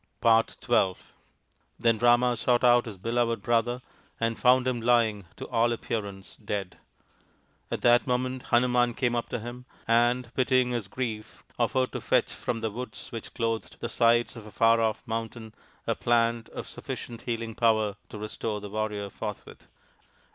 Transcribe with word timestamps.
XII 0.25 0.95
Then 1.77 1.99
Rama 1.99 2.35
sought 2.35 2.63
out 2.63 2.87
his 2.87 2.97
beloved 2.97 3.43
brother 3.43 3.83
and 4.19 4.39
found 4.39 4.67
him 4.67 4.81
lying, 4.81 5.25
to 5.35 5.47
all 5.49 5.71
appearance, 5.71 6.37
dead. 6.43 6.79
At 7.69 7.81
that 7.81 7.81
D 7.81 7.81
50 7.81 7.81
THE 7.81 7.89
INDIAN 7.91 7.99
STORY 7.99 7.99
BOOK 7.99 8.07
moment 8.07 8.43
Hanuman 8.49 8.93
came 8.95 9.15
up 9.15 9.29
to 9.29 9.39
him, 9.39 9.65
and, 9.87 10.33
pitying 10.33 10.71
his 10.71 10.87
grief, 10.87 11.43
offered 11.59 11.91
to 11.91 12.01
fetch 12.01 12.33
from 12.33 12.61
the 12.61 12.71
woods 12.71 13.11
which 13.11 13.35
clothed 13.35 13.77
the 13.79 13.89
sides 13.89 14.35
of 14.35 14.47
a 14.47 14.51
far 14.51 14.81
off 14.81 15.03
mountain 15.05 15.53
a 15.85 15.93
plant 15.93 16.49
of 16.49 16.67
sufficient 16.67 17.21
healing 17.21 17.53
power 17.53 17.95
to 18.09 18.17
restore 18.17 18.59
the 18.59 18.71
warrior 18.71 19.07
forthwith. 19.11 19.67